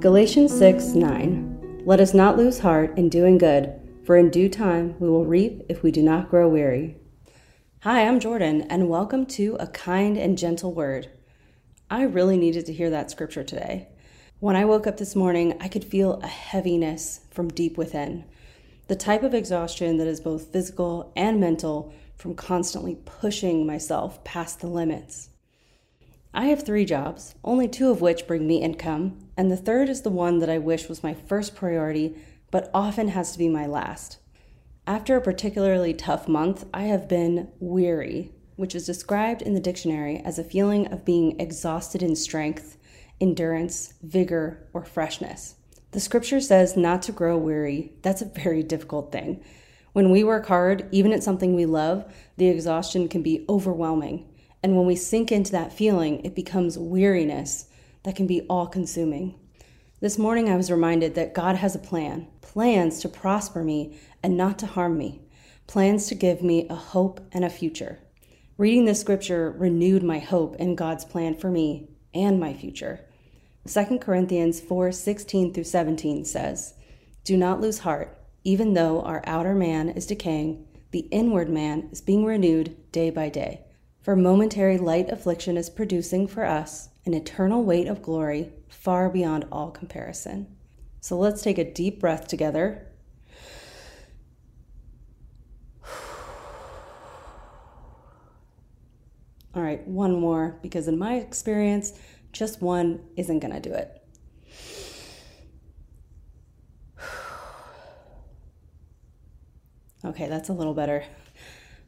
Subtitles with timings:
[0.00, 1.82] Galatians 6 9.
[1.84, 5.60] Let us not lose heart in doing good, for in due time we will reap
[5.68, 6.96] if we do not grow weary.
[7.82, 11.10] Hi, I'm Jourdan, and welcome to A Kind and Gentle Word.
[11.90, 13.88] I really needed to hear that scripture today.
[14.38, 18.24] When I woke up this morning, I could feel a heaviness from deep within.
[18.88, 24.60] The type of exhaustion that is both physical and mental from constantly pushing myself past
[24.60, 25.28] the limits.
[26.32, 30.02] I have three jobs, only two of which bring me income, and the third is
[30.02, 32.16] the one that I wish was my first priority,
[32.52, 34.18] but often has to be my last.
[34.86, 40.18] After a particularly tough month, I have been weary, which is described in the dictionary
[40.18, 42.78] as a feeling of being exhausted in strength,
[43.20, 45.56] endurance, vigor, or freshness.
[45.90, 47.94] The scripture says not to grow weary.
[48.02, 49.42] That's a very difficult thing.
[49.92, 52.04] When we work hard, even at something we love,
[52.36, 54.28] the exhaustion can be overwhelming.
[54.62, 57.66] And when we sink into that feeling, it becomes weariness
[58.02, 59.38] that can be all consuming.
[60.00, 64.36] This morning, I was reminded that God has a plan plans to prosper me and
[64.36, 65.20] not to harm me,
[65.66, 68.00] plans to give me a hope and a future.
[68.58, 73.00] Reading this scripture renewed my hope in God's plan for me and my future.
[73.68, 76.74] 2 Corinthians 4 16 through 17 says,
[77.24, 82.00] Do not lose heart, even though our outer man is decaying, the inward man is
[82.00, 83.64] being renewed day by day.
[84.02, 89.44] For momentary light affliction is producing for us an eternal weight of glory far beyond
[89.52, 90.46] all comparison.
[91.02, 92.86] So let's take a deep breath together.
[99.54, 101.92] All right, one more, because in my experience,
[102.32, 104.02] just one isn't going to do it.
[110.02, 111.04] Okay, that's a little better.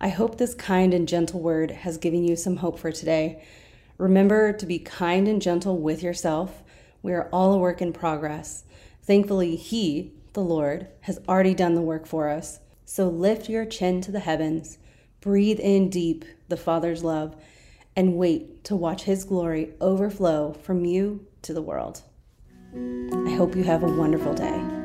[0.00, 3.42] I hope this kind and gentle word has given you some hope for today.
[3.98, 6.62] Remember to be kind and gentle with yourself.
[7.02, 8.64] We are all a work in progress.
[9.02, 12.60] Thankfully, He, the Lord, has already done the work for us.
[12.84, 14.78] So lift your chin to the heavens,
[15.20, 17.34] breathe in deep the Father's love,
[17.96, 22.02] and wait to watch His glory overflow from you to the world.
[22.74, 24.75] I hope you have a wonderful day.